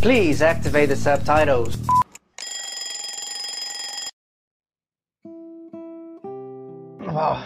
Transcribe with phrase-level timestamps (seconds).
[0.00, 1.76] Please activate the subtitles.
[7.00, 7.44] Wow.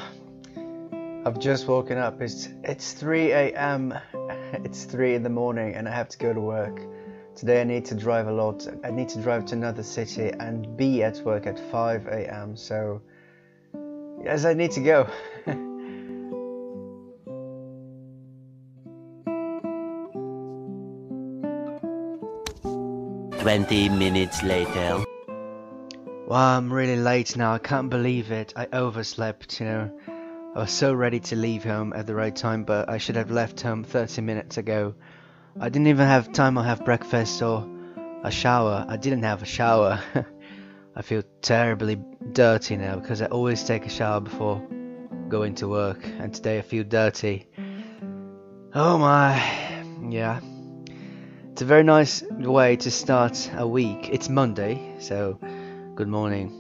[1.27, 2.23] I've just woken up.
[2.23, 3.93] It's it's 3 a.m.
[4.65, 6.81] It's 3 in the morning and I have to go to work.
[7.35, 8.69] Today I need to drive a lot.
[8.85, 12.57] I need to drive to another city and be at work at 5 a.m.
[12.57, 13.03] So
[14.23, 15.09] yes, I need to go.
[23.45, 25.05] 20 minutes later.
[26.27, 27.53] Wow, I'm really late now.
[27.53, 28.55] I can't believe it.
[28.57, 29.99] I overslept, you know.
[30.57, 33.31] I was so ready to leave home at the right time, but I should have
[33.31, 34.95] left home 30 minutes ago.
[35.61, 37.69] I didn't even have time to have breakfast or
[38.23, 38.87] a shower.
[38.89, 40.01] I didn't have a shower.
[40.97, 41.99] I feel terribly
[42.33, 44.67] dirty now because I always take a shower before
[45.29, 47.47] going to work, and today I feel dirty.
[48.75, 49.37] Oh my.
[50.09, 50.41] Yeah.
[51.55, 54.09] It's a very nice way to start a week.
[54.11, 55.39] It's Monday, so
[55.95, 56.51] good morning.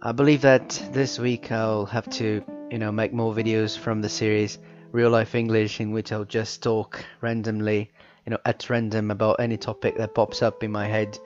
[0.00, 2.40] I believe that this week I'll have to,
[2.70, 4.58] you know, make more videos from the series
[4.92, 7.90] Real Life English in which I'll just talk randomly,
[8.24, 11.18] you know, at random about any topic that pops up in my head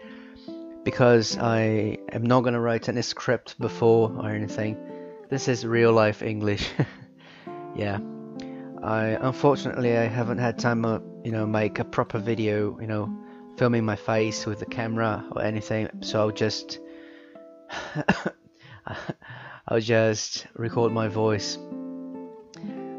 [0.82, 4.74] because I am not going to write any script before or anything.
[5.28, 6.70] This is real life English.
[7.76, 7.98] yeah.
[8.82, 10.86] I unfortunately I haven't had time
[11.24, 13.12] you know make a proper video you know
[13.56, 15.88] filming my face with the camera or anything.
[16.00, 16.78] So I'll just
[19.68, 21.58] I'll just record my voice.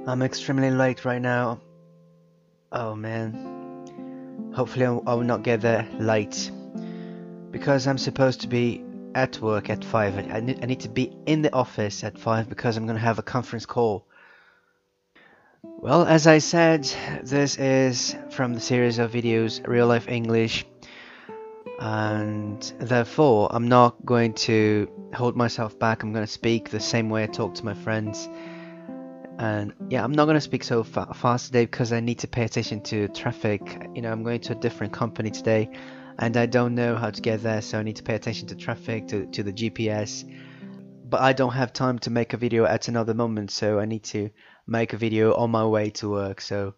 [0.08, 1.62] I'm extremely late right now.
[2.72, 4.52] Oh man.
[4.56, 6.52] Hopefully I will not get there late.
[7.52, 8.84] Because I'm supposed to be
[9.14, 12.88] at work at 5 I need, to be in the office at 5 because I'm
[12.88, 14.08] gonna have a conference call
[15.82, 16.84] well, as I said,
[17.24, 20.64] this is from the series of videos Real Life English,
[21.80, 26.04] and therefore I'm not going to hold myself back.
[26.04, 28.30] I'm going to speak the same way I talk to my friends.
[29.40, 32.28] And yeah, I'm not going to speak so fa fast today because I need to
[32.28, 33.88] pay attention to traffic.
[33.96, 35.72] You know, I'm going to a different company today
[36.20, 38.56] and I don't know how to get there, so I need to pay attention to
[38.56, 40.32] traffic, to, to the GPS.
[41.10, 44.04] But I don't have time to make a video at another moment, so I need
[44.04, 44.30] to
[44.68, 46.74] make a video on my way to work, so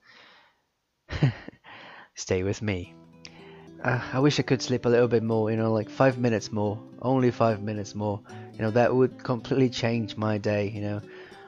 [2.16, 2.94] stay with me.
[3.84, 6.52] Uh, I wish I could sleep a little bit more, you know, like five minutes
[6.52, 8.22] more, only five minutes more.
[8.54, 11.02] You know, that would completely change my day, you know.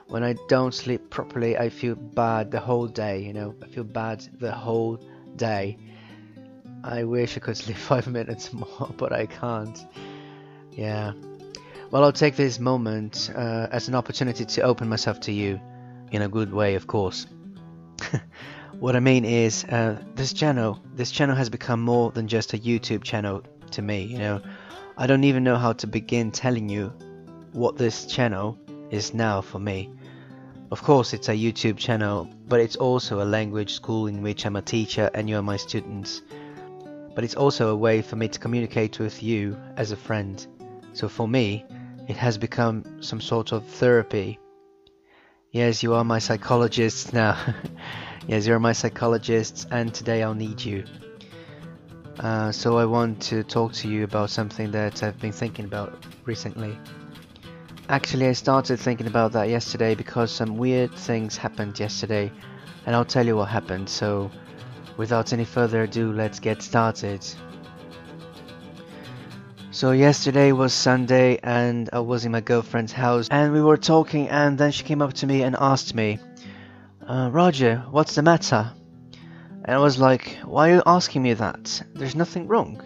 [0.08, 3.86] When I don't sleep properly, I feel bad the whole day, you know, I feel
[3.86, 5.00] bad the whole
[5.36, 5.78] day.
[6.84, 9.86] I wish I could sleep five minutes more, but I can't.
[10.72, 11.14] Yeah.
[11.90, 15.60] Well, I'll take this moment uh, as an opportunity to open myself to you
[16.16, 17.28] in a good way, of course.
[18.80, 22.58] what I mean is, uh, this channel, this channel has become more than just a
[22.58, 24.04] YouTube channel to me.
[24.04, 24.42] You know,
[24.98, 26.94] I don't even know how to begin telling you
[27.52, 28.58] what this channel
[28.92, 29.90] is now for me.
[30.72, 34.56] Of course, it's a YouTube channel, but it's also a language school in which I'm
[34.56, 36.22] a teacher and you are my students.
[37.14, 40.46] But it's also a way for me to communicate with you as a friend.
[40.94, 41.66] So for me,
[42.08, 44.40] it has become some sort of therapy
[45.56, 47.38] Yes, you are my psychologist now.
[48.28, 50.84] yes, you're my psychologist, and today I'll need you.
[52.20, 56.04] Uh, so I want to talk to you about something that I've been thinking about
[56.26, 56.78] recently.
[57.88, 62.34] Actually, I started thinking about that yesterday because some weird things happened yesterday,
[62.86, 63.88] and I'll tell you what happened.
[63.88, 64.30] So,
[64.98, 67.26] without any further ado, let's get started.
[69.76, 74.30] So yesterday was Sunday and I was in my girlfriend's house and we were talking
[74.30, 76.18] and then she came up to me and asked me,
[77.06, 78.72] uh, Roger, what's the matter?
[79.66, 81.84] And I was like, why are you asking me that?
[81.94, 82.82] There's nothing wrong.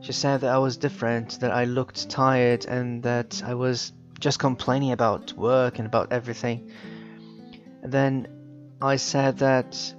[0.00, 4.38] She said that I was different, that I looked tired and that I was just
[4.38, 6.70] complaining about work and about everything.
[7.82, 8.28] And then
[8.80, 9.94] I said that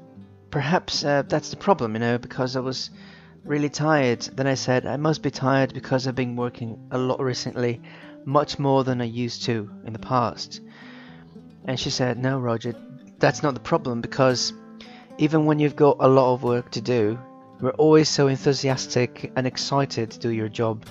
[0.50, 2.90] perhaps uh, that's the problem, you know, because I was
[3.44, 4.22] really tired.
[4.22, 7.82] Then I said, I must be tired because I've been working a lot recently,
[8.26, 10.62] much more than I used to in the past.
[11.66, 12.76] And she said, No, Roger,
[13.18, 14.54] that's not the problem because
[15.18, 17.20] even when you've got a lot of work to do,
[17.62, 20.86] you're always so enthusiastic and excited to do your job.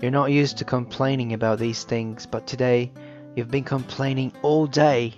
[0.00, 2.92] You're not used to complaining about these things, but today
[3.34, 5.14] you've been complaining all day.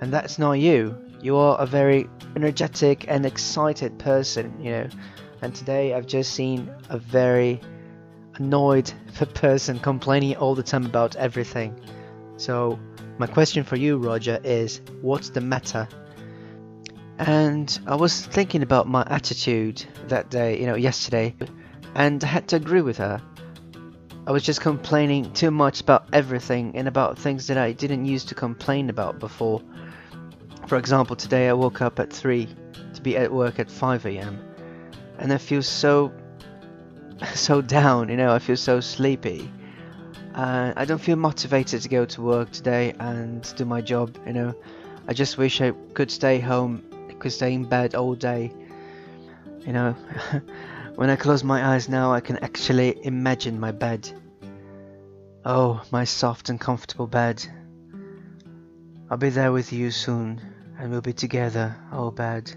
[0.00, 0.96] And that's not you.
[1.22, 4.88] You are a very energetic and excited person, you know
[5.42, 7.60] and today I've just seen a very
[8.34, 8.92] annoyed
[9.34, 11.80] person complaining all the time about everything.
[12.36, 12.78] So
[13.18, 15.88] my question for you, Roger, is what's the matter?
[17.18, 21.36] And I was thinking about my attitude that day, you know, yesterday,
[21.94, 23.20] and I had to agree with her.
[24.26, 28.28] I was just complaining too much about everything and about things that I didn't used
[28.28, 29.60] to complain about before.
[30.66, 32.48] For example, today I woke up at 3
[32.94, 34.49] to be at work at 5 am
[35.20, 36.12] and I feel so
[37.34, 39.50] so down, you know, I feel so sleepy.
[40.34, 44.32] Uh, I don't feel motivated to go to work today and do my job, you
[44.32, 44.54] know.
[45.06, 46.82] I just wish I could stay home,
[47.18, 48.50] could stay in bed all day.
[49.66, 49.92] You know,
[50.94, 54.10] when I close my eyes now, I can actually imagine my bed.
[55.44, 57.44] Oh, my soft and comfortable bed.
[59.10, 60.40] I'll be there with you soon,
[60.78, 62.50] and we'll be together, oh bed.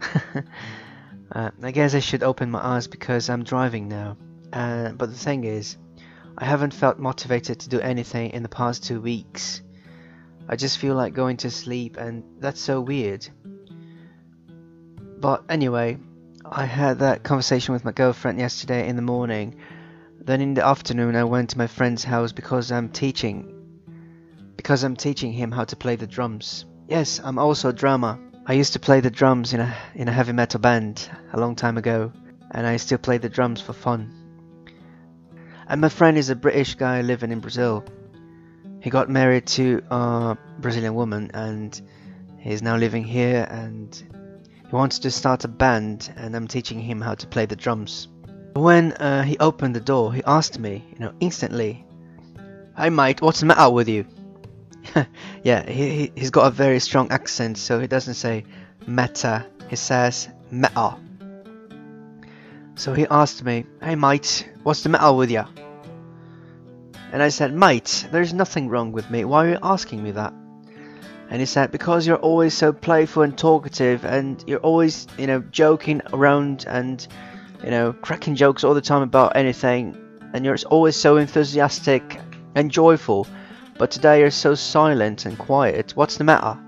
[1.32, 4.16] uh, I guess I should open my eyes because I'm driving now.
[4.52, 5.76] Uh, but the thing is,
[6.36, 9.60] I haven't felt motivated to do anything in the past two weeks.
[10.48, 13.28] I just feel like going to sleep and that's so weird.
[15.20, 15.98] But anyway,
[16.44, 19.56] I had that conversation with my girlfriend yesterday in the morning.
[20.20, 23.54] Then in the afternoon I went to my friend's house because I'm teaching
[24.56, 26.66] because I'm teaching him how to play the drums.
[26.88, 28.18] Yes, I'm also a drummer.
[28.48, 31.54] I used to play the drums in a in a heavy metal band a long
[31.54, 32.10] time ago
[32.50, 34.10] and I still play the drums for fun.
[35.68, 37.84] And my friend is a British guy living in Brazil.
[38.80, 41.78] He got married to a Brazilian woman and
[42.38, 43.94] he's now living here and
[44.66, 48.08] he wants to start a band and I'm teaching him how to play the drums.
[48.54, 51.84] When uh, he opened the door, he asked me, you know, instantly,
[52.78, 54.06] Hey mate, what's the matter with you?
[55.42, 58.44] yeah, he, he, has got a very strong accent, so he doesn't say
[58.86, 60.96] meta, he says meta.
[62.74, 65.44] So he asked me, Hey mate, what's the matter with you?
[67.12, 69.24] And I said, Mate, there's nothing wrong with me.
[69.24, 70.32] Why are you asking me that?
[71.30, 75.40] And he said, Because you're always so playful and talkative, and you're always, you know,
[75.50, 77.06] joking around and,
[77.64, 79.96] you know, cracking jokes all the time about anything,
[80.32, 82.20] and you're always so enthusiastic
[82.54, 83.26] and joyful.
[83.78, 85.92] But today you're so silent and quiet.
[85.94, 86.58] What's the matter?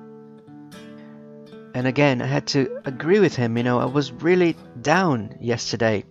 [1.74, 3.56] And again, I had to agree with him.
[3.56, 6.04] You know, I was really down yesterday.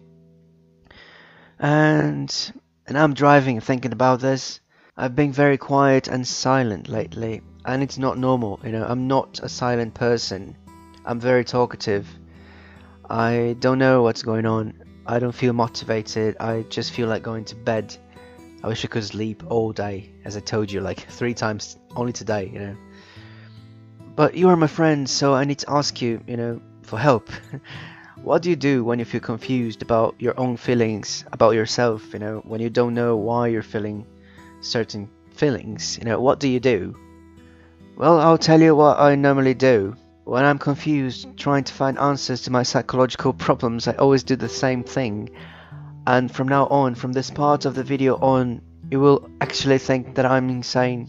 [1.57, 2.53] And
[2.85, 4.59] and I'm driving thinking about this.
[4.97, 8.85] I've been very quiet and silent lately, and it's not normal, you know.
[8.85, 10.57] I'm not a silent person.
[11.05, 12.07] I'm very talkative.
[13.09, 14.73] I don't know what's going on.
[15.05, 16.35] I don't feel motivated.
[16.39, 17.95] I just feel like going to bed.
[18.63, 22.11] I wish I could sleep all day, as I told you like three times only
[22.11, 22.75] today, you know.
[24.15, 27.29] But you are my friend, so I need to ask you, you know, for help.
[28.21, 32.19] what do you do when you feel confused about your own feelings, about yourself, you
[32.19, 34.05] know, when you don't know why you're feeling
[34.59, 36.97] certain feelings, you know, what do you do?
[37.95, 39.95] Well, I'll tell you what I normally do.
[40.25, 44.49] When I'm confused, trying to find answers to my psychological problems, I always do the
[44.49, 45.29] same thing.
[46.09, 50.15] And from now on, from this part of the video on, you will actually think
[50.15, 51.07] that I'm insane.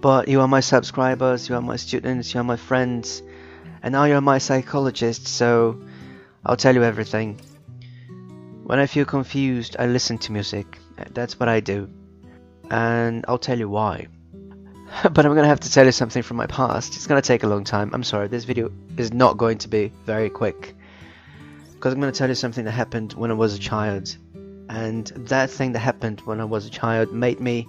[0.00, 3.22] But you are my subscribers, you are my students, you are my friends,
[3.82, 5.82] and now you're my psychologist, so
[6.42, 7.38] I'll tell you everything.
[8.64, 10.78] When I feel confused, I listen to music.
[11.10, 11.90] That's what I do.
[12.70, 14.06] And I'll tell you why.
[15.02, 16.96] but I'm gonna have to tell you something from my past.
[16.96, 17.90] It's gonna take a long time.
[17.92, 20.74] I'm sorry, this video is not going to be very quick.
[21.74, 24.16] Because I'm gonna tell you something that happened when I was a child.
[24.70, 27.66] And that thing that happened when I was a child made me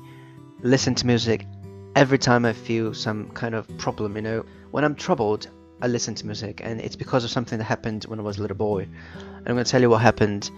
[0.61, 1.47] listen to music
[1.95, 4.45] every time I feel some kind of problem, you know.
[4.69, 5.47] When I'm troubled,
[5.81, 8.41] I listen to music, and it's because of something that happened when I was a
[8.41, 8.83] little boy.
[8.83, 10.51] And I'm going to tell you what happened.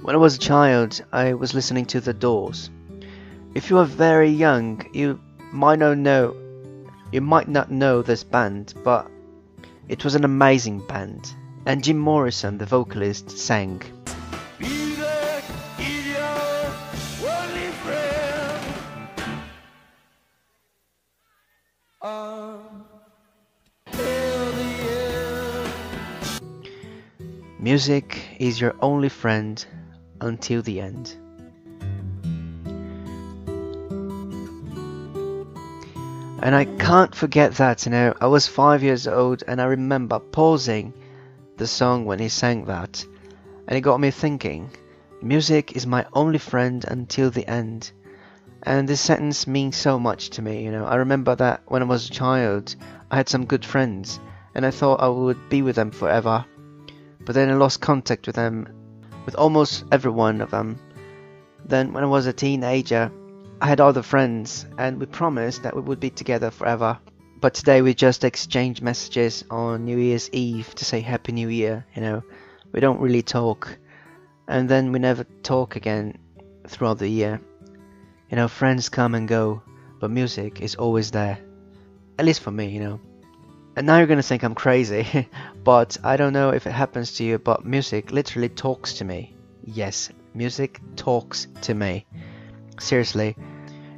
[0.00, 2.70] When I was a child, I was listening to The Doors.
[3.54, 5.20] If you are very young, you
[5.52, 6.34] might not know,
[7.12, 9.10] you might not know this band, but
[9.90, 11.34] it was an amazing band.
[11.66, 13.82] And Jim Morrison, the vocalist, sang.
[27.66, 29.66] Music is your only friend
[30.20, 31.16] until the end.
[36.40, 38.14] And I can't forget that, you know.
[38.20, 40.92] I was five years old and I remember pausing
[41.56, 43.04] the song when he sang that.
[43.66, 44.70] And it got me thinking
[45.20, 47.90] music is my only friend until the end.
[48.62, 50.84] And this sentence means so much to me, you know.
[50.84, 52.76] I remember that when I was a child,
[53.10, 54.20] I had some good friends
[54.54, 56.44] and I thought I would be with them forever
[57.26, 58.68] but then I lost contact with them,
[59.26, 60.78] with almost every one of them.
[61.66, 63.10] Then, when I was a teenager,
[63.60, 66.98] I had other friends, and we promised that we would be together forever.
[67.40, 71.84] but today we just exchange messages on New Year's Eve to say Happy New Year.
[71.94, 72.22] You know,
[72.72, 73.76] we don't really talk,
[74.48, 76.18] and then we never talk again
[76.66, 77.40] throughout the year.
[78.30, 79.62] You know, friends come and go,
[80.00, 81.38] but music is always there.
[82.18, 83.00] At least for me, you know.
[83.76, 85.28] And now you're gonna think I'm crazy,
[85.64, 89.36] but I don't know if it happens to you, but music literally talks to me.
[89.62, 92.06] Yes, music talks to me.
[92.80, 93.36] Seriously,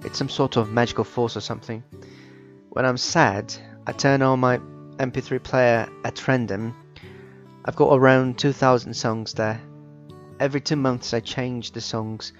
[0.04, 1.84] it's some sort of magical force or something.
[2.70, 3.54] When I'm sad,
[3.86, 4.58] I turn on my
[4.98, 6.74] MP3 player at random.
[7.64, 9.60] I've got around 2000 songs there.
[10.40, 12.32] Every two months I change the songs,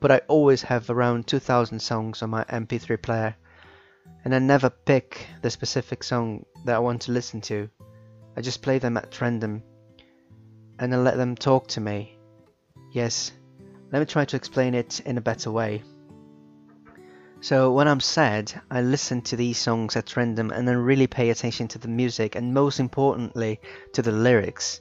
[0.00, 3.36] but I always have around 2000 songs on my MP3 player
[4.24, 7.68] and I never pick the specific song that I want to listen to.
[8.36, 9.62] I just play them at random
[10.78, 12.18] and I let them talk to me.
[12.92, 13.32] Yes,
[13.92, 15.82] let me try to explain it in a better way.
[17.42, 21.30] So when I'm sad, I listen to these songs at random and then really pay
[21.30, 23.60] attention to the music and most importantly
[23.94, 24.80] to the lyrics.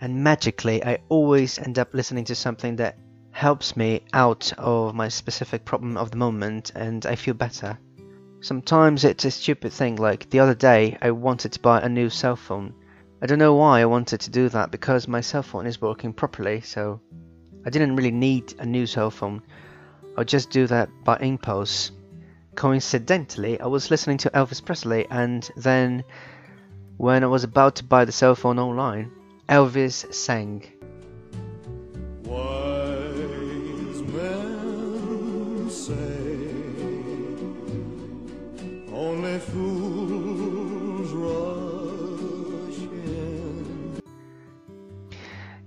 [0.00, 2.98] And magically, I always end up listening to something that
[3.30, 7.78] helps me out of my specific problem of the moment and I feel better.
[8.40, 12.08] Sometimes it's a stupid thing, like the other day I wanted to buy a new
[12.08, 12.72] cell phone.
[13.20, 16.12] I don't know why I wanted to do that because my cell phone is working
[16.12, 17.00] properly, so
[17.66, 19.42] I didn't really need a new cell phone.
[20.16, 21.90] I'll just do that by impulse.
[22.54, 26.04] Coincidentally, I was listening to Elvis Presley and then
[26.96, 29.10] when I was about to buy the cell phone online,
[29.48, 30.64] Elvis sang.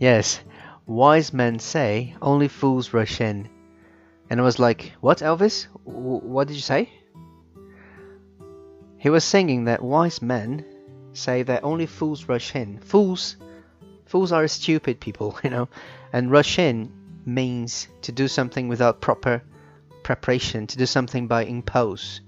[0.01, 0.41] Yes,
[0.88, 3.48] wise men say only fools rush in.
[4.31, 5.67] And I was like, What, Elvis?
[5.86, 6.89] W- what did you say?
[8.98, 10.65] He was singing that wise men
[11.13, 12.79] say that only fools rush in.
[12.79, 13.36] Fools,
[14.08, 15.70] fools are stupid people, you know.
[16.12, 16.91] And rush in
[17.24, 19.43] means to do something without proper
[20.01, 22.22] preparation, to do something by impulse.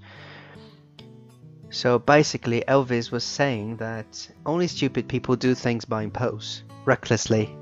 [1.71, 7.57] So basically, Elvis was saying that only stupid people do things by impulse, recklessly.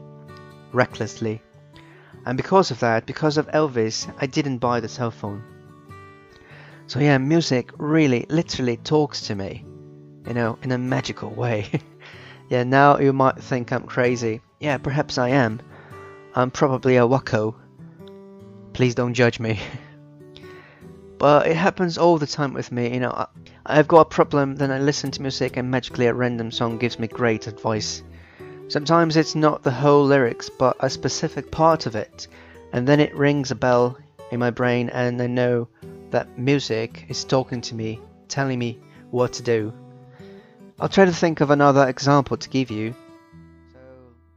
[0.73, 1.41] Recklessly.
[2.25, 5.43] And because of that, because of Elvis, I didn't buy the cell phone.
[6.87, 9.65] So yeah, music really, literally talks to me,
[10.27, 11.69] you know, in a magical way.
[12.49, 14.41] yeah, now you might think I'm crazy.
[14.59, 15.61] Yeah, perhaps I am.
[16.35, 17.55] I'm probably a wacko.
[18.73, 19.59] Please don't judge me.
[21.17, 23.11] but it happens all the time with me, you know.
[23.11, 23.27] I,
[23.65, 26.99] I've got a problem, then I listen to music and magically a random song gives
[26.99, 28.03] me great advice.
[28.71, 32.29] Sometimes it's not the whole lyrics, but a specific part of it,
[32.71, 33.97] and then it rings a bell
[34.31, 35.67] in my brain and I know
[36.11, 37.99] that music is talking to me,
[38.29, 39.73] telling me what to do.
[40.79, 42.95] I'll try to think of another example to give you.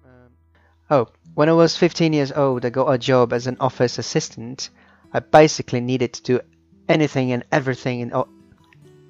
[0.05, 0.33] Um,
[0.91, 4.69] oh, when I was 15 years old, I got a job as an office assistant.
[5.13, 6.41] I basically needed to do
[6.89, 8.13] anything and everything in,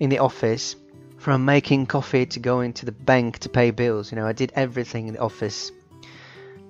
[0.01, 0.77] in the office
[1.25, 4.13] from making coffee to going to the bank to pay bills.
[4.13, 5.73] You know i did everything in the office.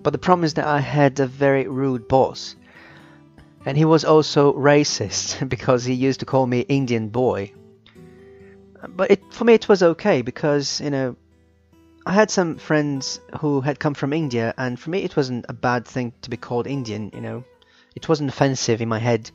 [0.01, 2.55] But the problem is that i had a very rude boss.
[3.67, 7.53] And he was also racist because he used to call me indian boy.
[8.89, 11.17] But it, for me it was okay because you know
[12.07, 15.61] i had some friends who had come from india and for me it wasn't a
[15.69, 17.43] bad thing to be called indian you know.
[17.97, 19.33] It wasn't offensive in my head.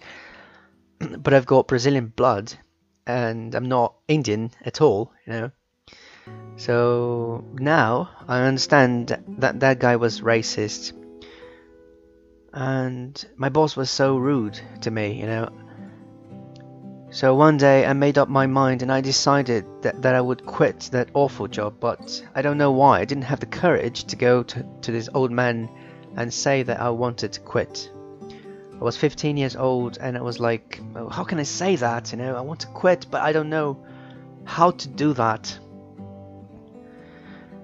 [1.24, 2.54] But i've got brazilian blood
[3.10, 5.52] and I'm not Indian at all, you know.
[6.58, 10.94] So now I understand that that guy was racist.
[12.54, 15.50] And my boss was so rude to me, you know.
[17.12, 20.46] So one day I made up my mind and I decided that, that I would
[20.46, 23.00] quit that awful job, but I don't know why.
[23.00, 25.70] I didn't have the courage to go to, to this old man
[26.16, 27.92] and say that I wanted to quit.
[28.80, 32.14] I was 15 years old and I was like, oh, how can I say that?
[32.14, 33.78] You know, I want to quit, but I don't know
[34.46, 35.60] how to do that.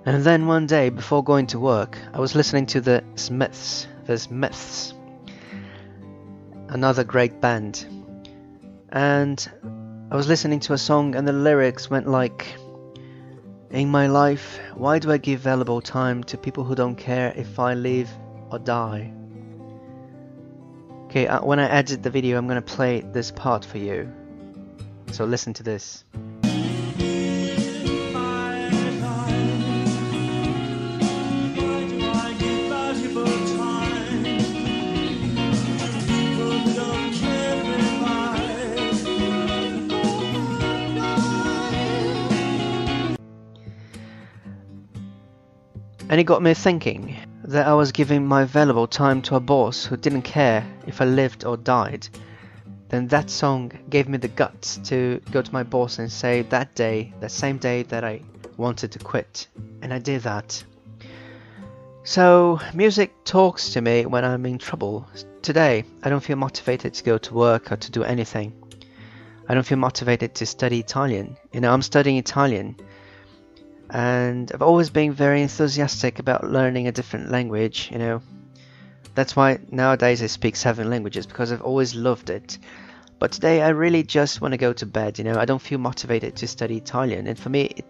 [0.05, 3.87] And then one day, before going to work, I was listening to the Smiths.
[4.05, 4.93] The Smiths.
[6.67, 7.85] Another great band.
[8.89, 9.49] And
[10.11, 12.55] I was listening to a song and the lyrics went like,
[13.69, 17.57] In my life, why do I give valuable time to people who don't care if
[17.57, 18.09] I live
[18.51, 19.13] or die?
[21.15, 24.11] Okay, uh, when I edit the video, I'm gonna play this part for you.
[25.13, 26.03] So listen to this.
[46.09, 49.85] And it got me thinking that I was giving my valuable time to a boss
[49.85, 52.07] who didn't care if I lived or died.
[52.89, 56.73] Then that song gave me the guts to go to my boss and say that
[56.73, 58.21] day, that same day that I
[58.57, 59.47] wanted to quit.
[59.83, 60.63] And I did that.
[62.03, 65.07] So, music talks to me when I'm in trouble.
[65.41, 68.53] Today, I don't feel motivated to go to work or to do anything.
[69.47, 71.37] I don't feel motivated to study Italian.
[71.51, 72.75] You know, I'm studying Italian
[73.89, 78.21] and I've always been very enthusiastic about learning a different language, you know.
[79.13, 82.57] That's why nowadays I speak seven languages because I've always loved it.
[83.17, 85.37] But today I really just want to go to bed, you know.
[85.37, 87.85] I don't feel motivated to study Italian, and for me, it,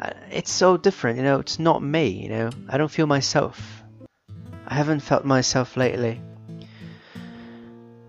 [0.00, 1.38] uh, it's so different, you know.
[1.38, 2.50] It's not me, you know.
[2.68, 3.84] I don't feel myself.
[4.66, 6.20] I haven't felt myself lately.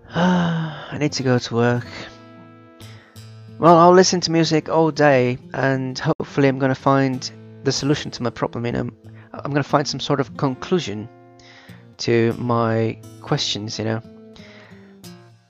[0.14, 1.86] I need to go to work.
[3.60, 7.30] Well, I'll listen to music all day, and hopefully, I'm going to find
[7.62, 8.64] the solution to my problem.
[8.64, 8.90] You know,
[9.34, 11.10] I'm going to find some sort of conclusion
[11.98, 13.78] to my questions.
[13.78, 14.02] You know,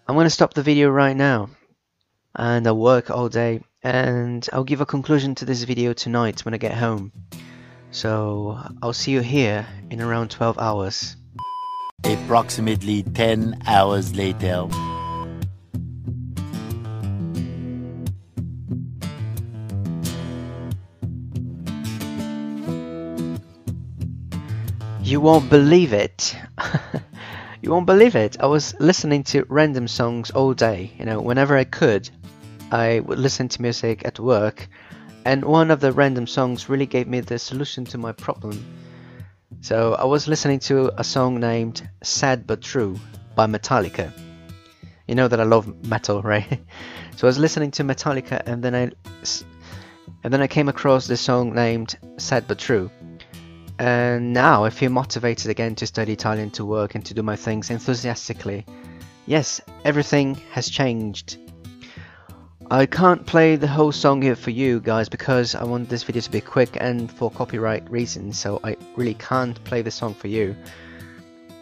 [0.08, 1.50] I'm going to stop the video right now,
[2.34, 6.52] and I'll work all day, and I'll give a conclusion to this video tonight when
[6.52, 7.12] I get home.
[7.92, 11.14] So I'll see you here in around 12 hours.
[12.02, 14.68] Approximately 10 hours later.
[25.10, 26.36] You won't believe it.
[27.62, 28.36] you won't believe it.
[28.38, 30.92] I was listening to random songs all day.
[31.00, 32.08] You know, whenever I could,
[32.70, 34.68] I would listen to music at work,
[35.24, 38.64] and one of the random songs really gave me the solution to my problem.
[39.62, 42.96] So I was listening to a song named Sad But True
[43.34, 44.12] by Metallica.
[45.08, 46.60] You know that I love metal, right?
[47.16, 48.92] so I was listening to Metallica and then I
[50.22, 52.92] and then I came across this song named Sad But True
[53.80, 57.34] and now I feel motivated again to study Italian, to work, and to do my
[57.34, 58.66] things enthusiastically.
[59.24, 61.38] Yes, everything has changed.
[62.70, 66.20] I can't play the whole song here for you guys because I want this video
[66.20, 70.28] to be quick and for copyright reasons, so I really can't play the song for
[70.28, 70.54] you.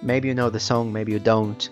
[0.02, 1.70] Maybe you know the song, maybe you don't.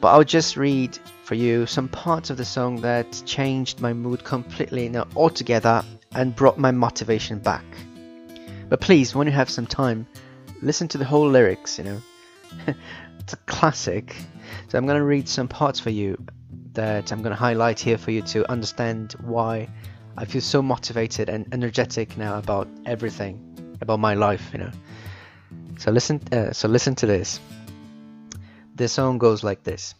[0.00, 4.24] But I'll just read for you some parts of the song that changed my mood
[4.24, 5.84] completely, now altogether,
[6.14, 7.64] and brought my motivation back.
[8.68, 10.06] But please, when you have some time,
[10.60, 12.02] listen to the whole lyrics, you know.
[13.20, 14.16] it's a classic.
[14.68, 16.16] So I'm going to read some parts for you
[16.72, 19.68] that I'm going to highlight here for you to understand why
[20.16, 24.70] I feel so motivated and energetic now about everything, about my life, you know.
[25.78, 27.38] So listen, uh, so listen to this.
[28.74, 29.94] The song goes like this.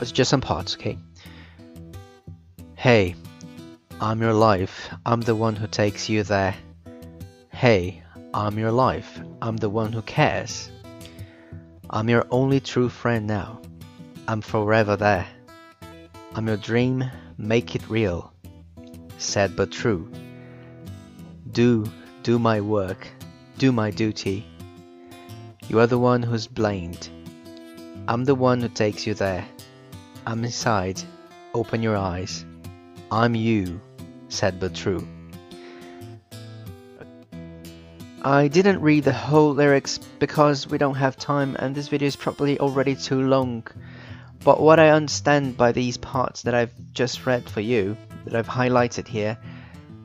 [0.00, 0.96] It's just some parts, okay?
[2.74, 3.16] Hey,
[4.00, 4.88] I'm your life.
[5.04, 6.54] I'm the one who takes you there.
[7.60, 9.20] Hey, I'm your life.
[9.42, 10.70] I'm the one who cares.
[11.90, 13.60] I'm your only true friend now.
[14.26, 15.26] I'm forever there.
[16.34, 17.04] I'm your dream,
[17.36, 18.32] make it real.
[19.18, 20.10] Sad but true.
[21.52, 21.84] Do,
[22.22, 23.06] do my work,
[23.58, 24.46] do my duty.
[25.68, 27.10] You are the one who's blamed.
[28.08, 29.44] I'm the one who takes you there.
[30.26, 31.02] I'm inside,
[31.52, 32.46] open your eyes.
[33.12, 33.82] I'm you,
[34.30, 35.06] sad but true.
[38.22, 42.16] I didn't read the whole lyrics because we don't have time and this video is
[42.16, 43.66] probably already too long.
[44.44, 48.46] But what I understand by these parts that I've just read for you, that I've
[48.46, 49.38] highlighted here,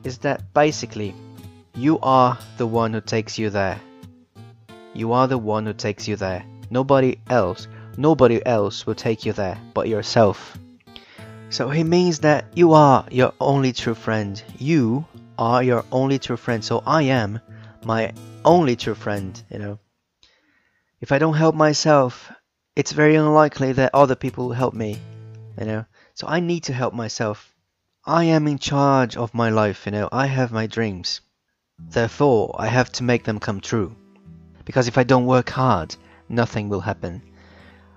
[0.02, 1.14] is that basically
[1.74, 3.78] you are the one who takes you there.
[4.94, 6.42] You are the one who takes you there.
[6.70, 10.56] Nobody else, nobody else will take you there but yourself.
[11.50, 14.42] So he means that you are your only true friend.
[14.58, 15.04] You
[15.38, 16.64] are your only true friend.
[16.64, 17.40] So I am
[17.86, 18.12] my
[18.44, 19.78] only true friend, you know.
[21.00, 22.32] If I don't help myself,
[22.74, 24.98] it's very unlikely that other people will help me,
[25.56, 25.84] you know.
[26.14, 27.54] So I need to help myself.
[28.04, 30.08] I am in charge of my life, you know.
[30.10, 31.20] I have my dreams.
[31.78, 33.94] Therefore, I have to make them come true.
[34.64, 35.94] Because if I don't work hard,
[36.28, 37.22] nothing will happen.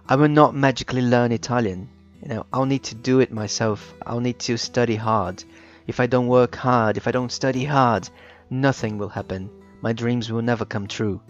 [0.08, 1.89] I will not magically learn Italian.
[2.21, 3.91] You know, I'll need to do it myself.
[4.06, 5.43] I'll need to study hard.
[5.88, 8.08] If I don't work hard, if I don't study hard,
[8.52, 9.49] nothing will happen.
[9.81, 11.21] My dreams will never come true.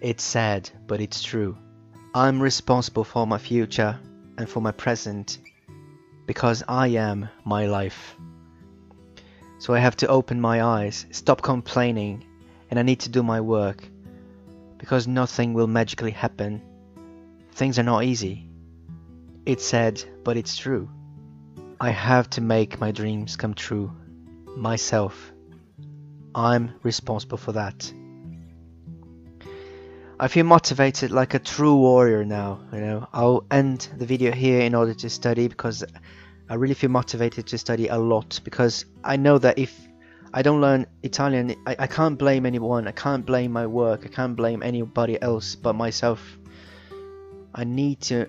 [0.00, 1.56] It's sad, but it's true.
[2.14, 3.98] I'm responsible for my future
[4.36, 5.38] and for my present
[6.26, 8.16] because I am my life.
[9.58, 12.24] So I have to open my eyes, stop complaining,
[12.70, 13.88] and I need to do my work
[14.76, 16.60] because nothing will magically happen.
[17.52, 18.50] Things are not easy.
[19.46, 20.90] It's sad, but it's true.
[21.80, 23.90] I have to make my dreams come true
[24.54, 25.32] myself.
[26.36, 27.90] I'm responsible for that.
[30.20, 32.60] I feel motivated like a true warrior now.
[32.74, 35.82] You know, I'll end the video here in order to study because
[36.50, 39.74] I really feel motivated to study a lot because I know that if
[40.34, 42.86] I don't learn Italian, I, I can't blame anyone.
[42.86, 44.02] I can't blame my work.
[44.04, 46.20] I can't blame anybody else but myself.
[47.54, 48.28] I need to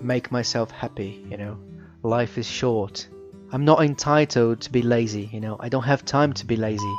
[0.00, 1.24] make myself happy.
[1.30, 1.58] You know,
[2.02, 3.06] life is short.
[3.52, 5.30] I'm not entitled to be lazy.
[5.32, 6.94] You know, I don't have time to be lazy.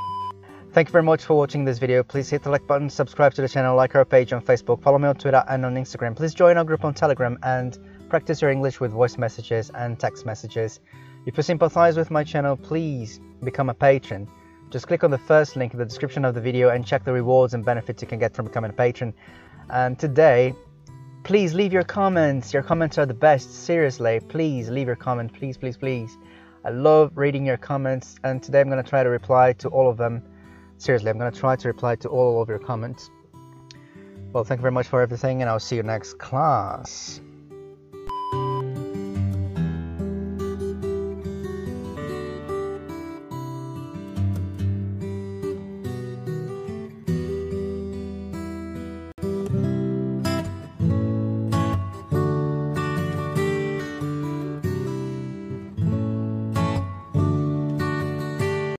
[0.72, 2.04] Thank you very much for watching this video.
[2.04, 5.00] Please hit the like button, subscribe to the channel, like our page on Facebook, follow
[5.00, 6.16] me on Twitter and on Instagram.
[6.16, 10.28] Please join our group on Telegram and practice your English with voice messages and text
[10.28, 10.80] messages.
[11.26, 14.28] If you sympathize with my channel, please become a patron.
[14.70, 17.14] Just click on the first link in the description of the video and check the
[17.14, 19.12] rewards and benefits you can get from becoming a patron.
[19.72, 20.54] And today,
[21.24, 22.54] please leave your comments.
[22.54, 23.56] Your comments are the best.
[23.66, 25.34] Seriously, please leave your comment.
[25.34, 26.16] Please, please, please.
[26.64, 29.90] I love reading your comments, and today I'm going to try to reply to all
[29.90, 30.22] of them
[30.80, 33.12] seriously, I'm going to try to reply to all of your comments.
[34.34, 37.22] Well, thank you very much for everything, and I'll see you next class.